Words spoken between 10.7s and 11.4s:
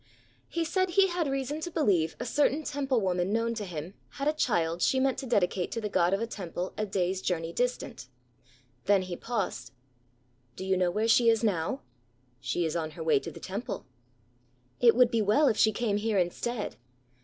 know where she